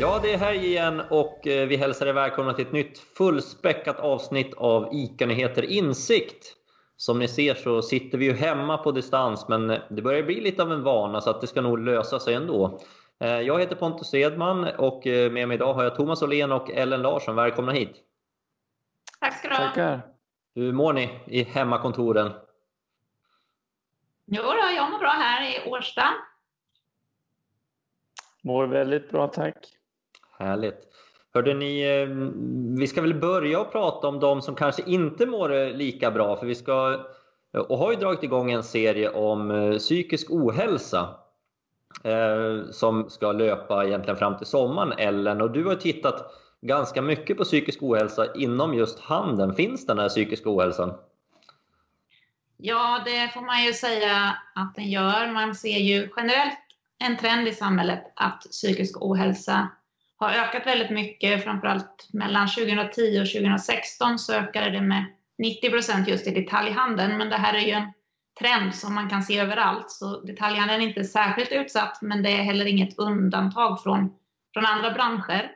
[0.00, 4.00] Ja, det är helg igen och eh, vi hälsar er välkomna till ett nytt fullspäckat
[4.00, 6.56] avsnitt av ICA-nyheter Insikt.
[6.96, 10.62] Som ni ser så sitter vi ju hemma på distans, men det börjar bli lite
[10.62, 12.80] av en vana så att det ska nog lösa sig ändå.
[13.18, 16.70] Eh, jag heter Pontus Edman och eh, med mig idag har jag Thomas Åhlén och
[16.70, 17.36] Ellen Larsson.
[17.36, 17.96] Välkomna hit!
[19.20, 19.66] Tack ska du ha!
[19.66, 20.02] Tackar!
[20.54, 22.32] Hur mår ni i hemmakontoren?
[24.26, 26.04] Jo då, jag mår bra här i Årsta.
[28.42, 29.79] Mår väldigt bra, tack.
[30.40, 30.86] Härligt.
[31.34, 32.08] Hörde ni, eh,
[32.78, 36.36] vi ska väl börja och prata om de som kanske inte mår eh, lika bra.
[36.36, 36.92] För vi ska,
[37.54, 41.16] eh, och har ju dragit igång en serie om psykisk ohälsa.
[42.70, 45.40] Som ska löpa egentligen fram till sommaren, Ellen.
[45.40, 49.54] Och du har tittat ganska mycket på psykisk ohälsa inom just handeln.
[49.54, 50.92] Finns den här psykiska ohälsan?
[52.56, 55.32] Ja, det får man ju säga att den gör.
[55.32, 56.58] Man ser ju generellt
[56.98, 59.68] en trend i samhället att psykisk ohälsa
[60.20, 65.04] har ökat väldigt mycket, framförallt mellan 2010 och 2016 så ökade det med
[65.38, 67.92] 90 procent just i detaljhandeln, men det här är ju en
[68.38, 72.42] trend som man kan se överallt, så detaljhandeln är inte särskilt utsatt, men det är
[72.42, 74.12] heller inget undantag från,
[74.52, 75.50] från andra branscher.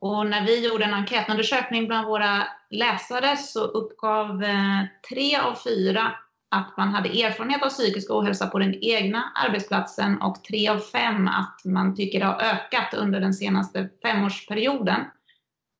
[0.00, 6.12] Och när vi gjorde en enkätundersökning bland våra läsare så uppgav eh, tre av fyra
[6.50, 11.28] att man hade erfarenhet av psykisk ohälsa på den egna arbetsplatsen och tre av fem
[11.28, 15.00] att man tycker det har ökat under den senaste femårsperioden.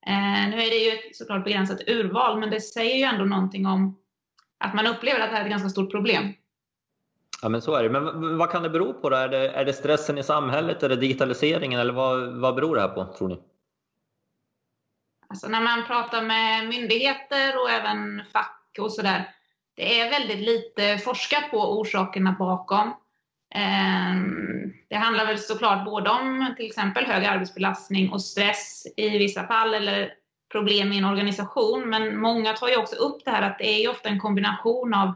[0.06, 3.98] Eh, nu är det ju såklart begränsat urval, men det säger ju ändå någonting om
[4.58, 6.32] att man upplever att det här är ett ganska stort problem.
[7.42, 7.90] Ja, men så är det.
[7.90, 9.10] Men vad kan det bero på?
[9.10, 9.16] Då?
[9.16, 12.80] Är, det, är det stressen i samhället, är det digitaliseringen eller vad, vad beror det
[12.80, 13.38] här på, tror ni?
[15.28, 19.34] Alltså när man pratar med myndigheter och även fack och sådär,
[19.78, 22.94] det är väldigt lite forskat på orsakerna bakom.
[23.54, 29.46] Ehm, det handlar väl såklart både om till exempel hög arbetsbelastning och stress i vissa
[29.46, 30.12] fall, eller
[30.52, 31.88] problem i en organisation.
[31.88, 34.94] Men många tar ju också upp det här att det är ju ofta en kombination
[34.94, 35.14] av,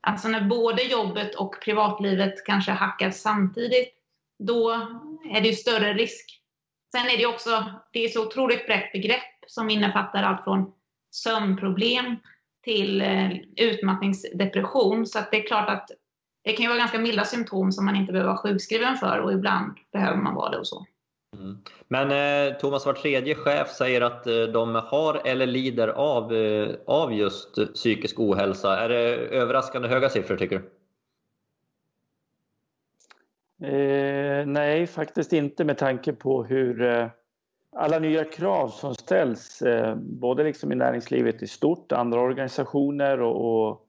[0.00, 3.94] alltså när både jobbet och privatlivet kanske hackar samtidigt,
[4.38, 4.70] då
[5.30, 6.40] är det ju större risk.
[6.92, 10.72] Sen är det ju också, det är så otroligt brett begrepp som innefattar allt från
[11.10, 12.16] sömnproblem
[12.66, 15.06] till eh, utmattningsdepression.
[15.06, 15.90] Så att det är klart att
[16.44, 19.32] det kan ju vara ganska milda symptom som man inte behöver vara sjukskriven för och
[19.32, 20.86] ibland behöver man vara det och så.
[21.36, 21.56] Mm.
[21.88, 26.74] Men eh, Thomas, var tredje chef säger att eh, de har eller lider av, eh,
[26.86, 28.78] av just psykisk ohälsa.
[28.78, 30.70] Är det överraskande höga siffror tycker du?
[33.66, 37.08] Eh, nej, faktiskt inte med tanke på hur eh,
[37.76, 43.68] alla nya krav som ställs, eh, både liksom i näringslivet i stort, andra organisationer och,
[43.68, 43.86] och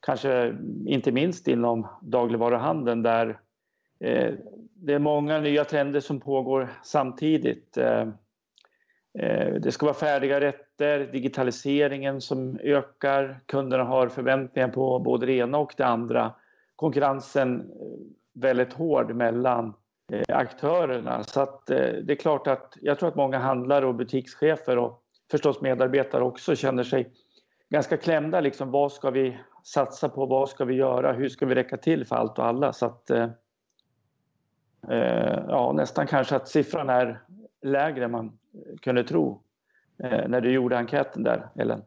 [0.00, 0.56] kanske
[0.86, 3.38] inte minst inom dagligvaruhandeln där
[4.00, 4.34] eh,
[4.74, 7.76] det är många nya trender som pågår samtidigt.
[7.76, 8.08] Eh,
[9.18, 15.32] eh det ska vara färdiga rätter, digitaliseringen som ökar, kunderna har förväntningar på både det
[15.32, 16.32] ena och det andra.
[16.76, 17.66] Konkurrensen eh,
[18.40, 21.24] väldigt hård mellan Eh, Eh, aktörerna.
[21.24, 25.02] Så att eh, det är klart att jag tror att många handlare och butikschefer och
[25.30, 27.12] förstås medarbetare också känner sig
[27.68, 28.40] ganska klämda.
[28.40, 30.26] Liksom, vad ska vi satsa på?
[30.26, 31.12] Vad ska vi göra?
[31.12, 32.72] Hur ska vi räcka till för allt och alla?
[32.72, 33.28] Så att, eh,
[34.90, 37.22] eh ja, nästan kanske att siffran är
[37.62, 38.38] lägre än man
[38.82, 39.42] kunde tro
[39.98, 41.82] eh, när du gjorde enkäten där, Ellen.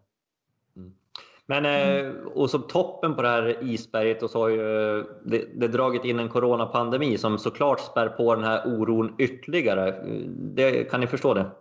[1.50, 2.28] Men mm.
[2.28, 6.20] och som toppen på det här isberget och så har ju det, det dragit in
[6.20, 9.96] en coronapandemi som såklart spär på den här oron ytterligare.
[10.28, 11.52] Det, kan ni förstå det?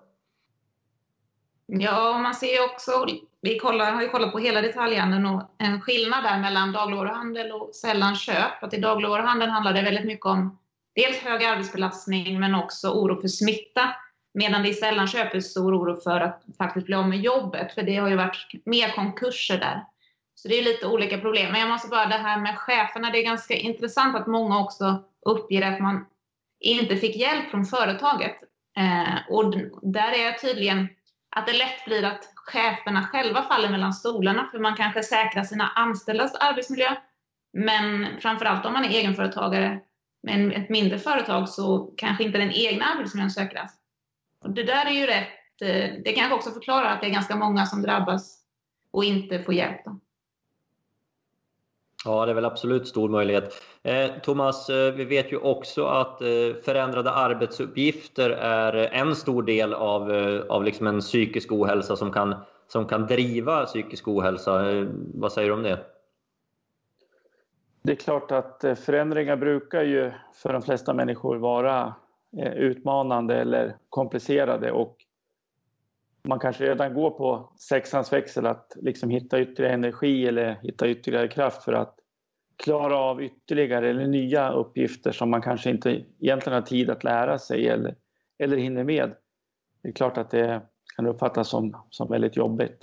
[1.67, 3.07] Ja, man ser ju också,
[3.41, 7.75] vi kollar, har ju kollat på hela detaljhandeln och en skillnad där mellan dagligvaruhandel och
[7.75, 8.63] sällanköp.
[8.63, 10.59] Att i dagligvaruhandeln handlar det väldigt mycket om
[10.95, 13.83] dels hög arbetsbelastning men också oro för smitta.
[14.39, 17.83] Medan det i sällanköp är stor oro för att faktiskt bli av med jobbet, för
[17.83, 19.85] det har ju varit mer konkurser där.
[20.35, 21.53] Så det är lite olika problem.
[21.53, 25.03] Men jag måste bara, det här med cheferna, det är ganska intressant att många också
[25.27, 26.07] uppger att man
[26.61, 28.37] inte fick hjälp från företaget.
[28.79, 30.89] Eh, och där är tydligen
[31.37, 35.69] att det lätt blir att cheferna själva faller mellan stolarna, för man kanske säkrar sina
[35.69, 36.97] anställdas arbetsmiljö.
[37.53, 39.81] Men framförallt om man är egenföretagare
[40.23, 43.73] med ett mindre företag så kanske inte den egna arbetsmiljön säkras.
[44.47, 47.37] Och det där är ju rätt, eh, det kanske också förklarar att det är ganska
[47.37, 48.39] många som drabbas
[48.91, 49.85] och inte får hjälp.
[49.85, 50.01] Då.
[52.05, 53.63] Ja, det är väl absolut stor möjlighet.
[53.83, 56.27] Eh, Thomas, eh, vi vet ju också att eh,
[56.65, 60.11] förändrade arbetsuppgifter är en stor del av,
[60.49, 62.35] av liksom en psykisk ohälsa som kan,
[62.69, 64.65] som kan driva psykisk ohälsa.
[65.15, 65.79] Vad säger du om det?
[67.83, 71.95] Det är klart att förändringar brukar ju för de flesta människor vara
[72.39, 74.97] Eh, utmanande eller komplicerade och
[76.29, 81.29] man kanske redan går på sexans växel att liksom hitta ytterligare energi eller hitta ytterligare
[81.29, 81.95] kraft för att
[82.57, 87.39] klara av ytterligare eller nya uppgifter som man kanske inte egentligen har tid att lära
[87.39, 87.95] sig eller,
[88.39, 89.15] eller hinner med.
[89.83, 90.63] Det är klart att det
[90.97, 92.79] kan uppfattas som, som väldigt jobbigt.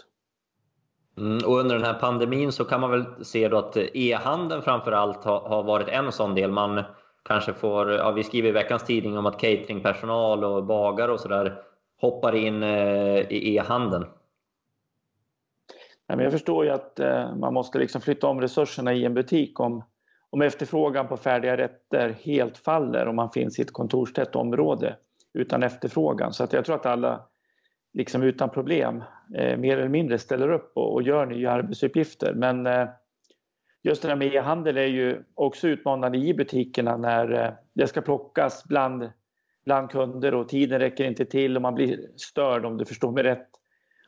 [1.17, 4.91] Mm, och under den här pandemin så kan man väl se då att e-handeln framför
[4.91, 6.51] allt har, har, varit en sån del.
[6.51, 6.83] Man
[7.23, 11.61] kanske får, ja, vi skriver i veckans tidning om att cateringpersonal och bagare och sådär
[12.01, 14.05] hoppar in eh, i e-handeln.
[16.07, 19.83] Jag förstår ju att eh, man måste liksom flytta om resurserna i en butik om,
[20.29, 24.95] om efterfrågan på färdiga rätter helt faller om man finns i ett kontorstätt område
[25.33, 26.33] utan efterfrågan.
[26.33, 27.27] Så att jag tror att alla
[27.93, 29.03] liksom utan problem
[29.35, 32.33] eh, mer eller mindre ställer upp och, och gör nya arbetsuppgifter.
[32.33, 32.87] Men eh,
[33.83, 38.01] just det här med e-handel är ju också utmanande i butikerna när eh, det ska
[38.01, 39.09] plockas bland,
[39.65, 43.23] bland kunder och tiden räcker inte till och man blir störd om du förstår mig
[43.23, 43.49] rätt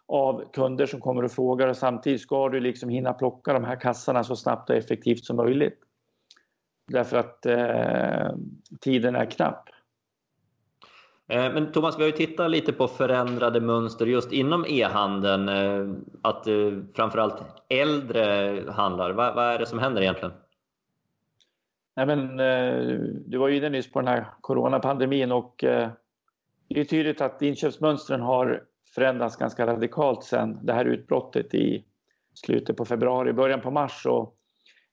[0.07, 3.80] av kunder som kommer och frågar och samtidigt ska du liksom hinna plocka de här
[3.80, 5.80] kassarna så snabbt och effektivt som möjligt.
[6.88, 8.36] Därför att eh,
[8.81, 9.69] tiden är knapp.
[11.27, 15.50] Eh, men Thomas, vi har ju tittat lite på förändrade mönster just inom e-handeln.
[15.50, 19.12] Eh, att eh, framförallt äldre handlar.
[19.12, 20.33] Vad, vad är det som händer egentligen?
[21.95, 22.38] Nej, men,
[23.25, 25.56] du var ju inne nyss på den här coronapandemin och
[26.68, 28.63] det är tydligt att inköpsmönstren har
[28.95, 31.86] förändrats ganska radikalt sedan det här utbrottet i
[32.33, 34.06] slutet på februari, början på mars.
[34.06, 34.36] Och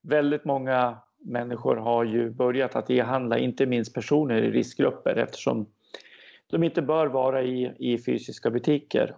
[0.02, 5.66] väldigt många människor har ju börjat att e-handla, inte minst personer i riskgrupper eftersom
[6.52, 9.16] de inte bör vara i, i fysiska butiker.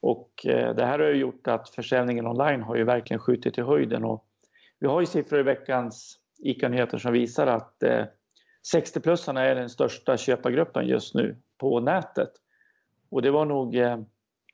[0.00, 4.04] Och eh, det här har gjort att försäljningen online har ju verkligen skjutit i höjden.
[4.04, 4.24] Och
[4.78, 8.04] vi har ju siffror i veckans ICA-nyheter som visar att eh,
[8.74, 12.30] 60-plussarna är den största köpargruppen just nu på nätet.
[13.10, 13.98] Och det var nog eh,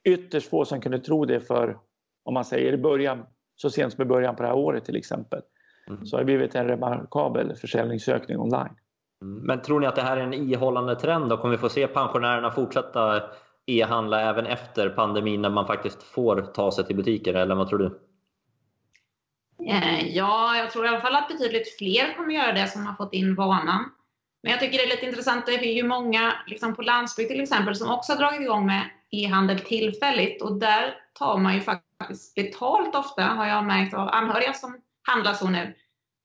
[0.04, 1.78] ytterst få som kunde tro det för,
[2.22, 3.26] om man säger i början,
[3.56, 5.42] så sent som i början på det här året till exempel.
[5.88, 6.06] Mm.
[6.06, 8.76] Så har det blivit en remarkabel försäljningsökning online.
[9.20, 11.28] Men tror ni att det här är en ihållande trend?
[11.28, 11.36] Då?
[11.36, 13.22] Kommer vi få se pensionärerna fortsätta
[13.66, 17.34] e-handla även efter pandemin när man faktiskt får ta sig till butiker?
[17.34, 18.00] Eller vad tror du?
[19.68, 22.94] Eh, ja, jag tror i alla fall att betydligt fler kommer göra det som har
[22.94, 23.90] fått in vanan.
[24.42, 27.40] Men jag tycker det är lite intressant, det är ju många liksom på landsbygd till
[27.40, 32.34] exempel som också har dragit igång med e-handel tillfälligt och där tar man ju faktiskt
[32.34, 35.74] betalt ofta har jag märkt av anhöriga som handlar så nu.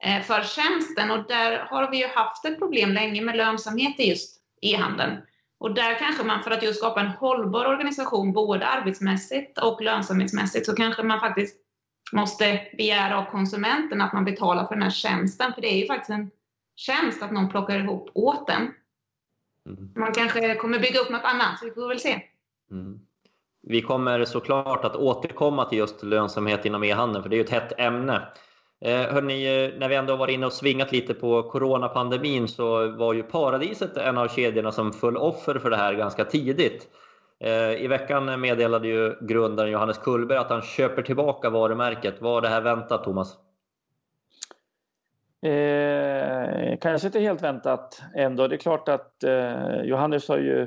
[0.04, 4.10] Eh, för tjänsten och där har vi ju haft ett problem länge med lönsamhet i
[4.10, 5.18] just e-handeln.
[5.58, 10.66] Och där kanske man för att just skapa en hållbar organisation både arbetsmässigt och lönsamhetsmässigt
[10.66, 11.56] så kanske man faktiskt
[12.12, 15.54] måste begära av konsumenten att man betalar för den här tjänsten.
[15.54, 16.32] För det är ju faktiskt en
[16.76, 18.74] tjänst att någon plockar ihop åt den.
[19.66, 19.92] Mm.
[19.96, 22.22] Man kanske kommer bygga upp något annat, så vi får väl se.
[22.72, 23.00] Mm.
[23.62, 27.50] Vi kommer såklart att återkomma till just lönsamhet inom e-handeln, för det är ju ett
[27.50, 28.28] hett ämne.
[28.82, 33.14] Eh, hörni, eh, när vi ändå var inne och svingat lite på coronapandemin så var
[33.14, 36.88] ju Paradiset en av kedjorna som föll offer för det här ganska tidigt.
[37.40, 42.22] Eh, I veckan meddelade ju grundaren Johannes Kullberg att han köper tillbaka varumärket.
[42.22, 43.38] Var det här väntat, Thomas?
[45.42, 48.48] Eh, kanske inte helt väntat ändå.
[48.48, 50.62] Det är klart att eh, Johannes har ju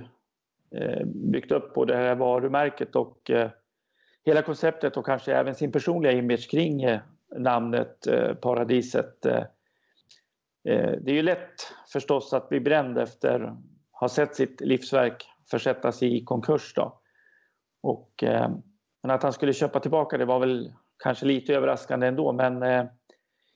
[0.74, 3.50] eh, byggt upp på det här varumärket och eh,
[4.24, 7.00] hela konceptet och kanske även sin personliga image kring eh,
[7.38, 9.26] namnet eh, Paradiset.
[9.26, 9.36] Eh,
[10.68, 11.54] eh, det är ju lätt
[11.92, 13.58] förstås att bli bränd efter att
[13.92, 16.74] ha sett sitt livsverk försättas i konkurs.
[16.74, 17.00] Då.
[17.82, 18.50] Och, eh,
[19.02, 20.72] men att han skulle köpa tillbaka det var väl
[21.02, 22.84] kanske lite överraskande ändå men eh,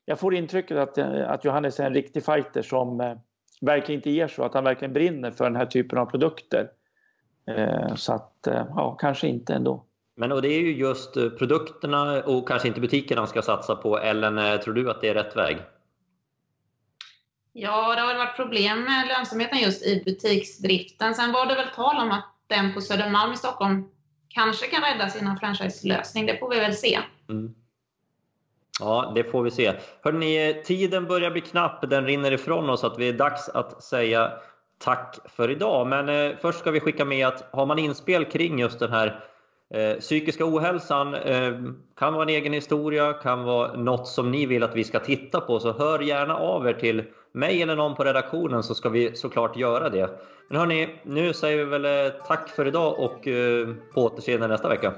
[0.05, 3.17] jag får intrycket att, att Johannes är en riktig fighter som
[3.61, 6.71] verkligen inte ger så, att han verkligen brinner för den här typen av produkter.
[7.97, 9.86] Så att, ja, kanske inte ändå.
[10.19, 13.77] Men och det är ju just eh, produkterna och kanske inte butikerna man ska satsa
[13.77, 13.99] på.
[13.99, 15.59] Eller eh, tror du att det är rätt väg?
[17.53, 21.15] Ja, det har varit problem med lönsamheten just i butiksdriften.
[21.15, 23.85] Sen var det väl tal om att den på Södermalm i Stockholm
[24.29, 26.27] kanske kan räddas genom franchiselösning.
[26.27, 26.99] Det får vi väl se.
[27.29, 27.55] Mm.
[28.81, 29.73] Ja, det får vi se.
[30.03, 31.91] Hörrni, tiden börjar bli knapp.
[31.91, 34.33] Den rinner ifrån oss att det är dags att säga
[34.79, 35.87] tack för idag.
[35.87, 39.07] Men eh, först ska vi skicka med att har man inspel kring just den här
[39.09, 39.36] Eh,
[40.01, 41.53] psykiska ohälsan eh,
[41.97, 45.41] kan vara en egen historia, kan vara något som ni vill att vi ska titta
[45.41, 45.61] på.
[45.61, 49.57] Så hör gärna av er till mig eller någon på redaktionen så ska vi såklart
[49.57, 50.11] göra det.
[50.49, 54.69] Men hörni, nu säger vi väl eh, tack för idag och eh, på återseende nästa
[54.69, 54.95] vecka.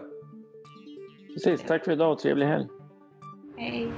[1.35, 2.67] Precis, tack för idag och trevlig helg.
[3.57, 3.93] Hej.